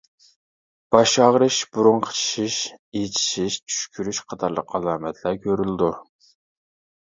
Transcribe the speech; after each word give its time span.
باش 0.95 1.11
ئاغرىش، 1.25 1.57
بۇرۇن 1.75 1.99
قىچىشىش، 2.07 2.57
ئېچىشىش، 3.01 3.61
چۈشكۈرۈش 3.69 4.25
قاتارلىق 4.29 4.77
ئالامەتلەر 4.81 5.41
كۆرۈلىدۇ. 5.49 5.95